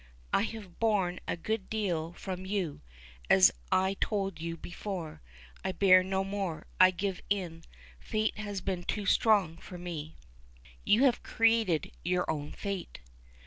I 0.33 0.41
have 0.45 0.79
borne 0.79 1.19
a 1.27 1.37
good 1.37 1.69
deal 1.69 2.13
from 2.13 2.43
you, 2.43 2.81
as 3.29 3.51
I 3.71 3.97
told 4.01 4.41
you 4.41 4.57
before. 4.57 5.21
I'll 5.63 5.73
bear 5.73 6.01
no 6.01 6.23
more. 6.23 6.65
I 6.79 6.89
give 6.89 7.21
in. 7.29 7.65
Fate 7.99 8.39
has 8.39 8.61
been 8.61 8.81
too 8.83 9.05
strong 9.05 9.57
for 9.57 9.77
me." 9.77 10.15
"You 10.83 11.03
have 11.03 11.21
created 11.21 11.91
your 12.03 12.27
own 12.31 12.51
fate." 12.51 12.97